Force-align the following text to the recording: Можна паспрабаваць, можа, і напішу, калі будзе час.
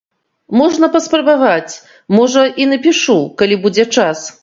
Можна 0.59 0.89
паспрабаваць, 0.95 1.73
можа, 2.17 2.41
і 2.65 2.71
напішу, 2.75 3.19
калі 3.43 3.63
будзе 3.65 3.91
час. 3.97 4.19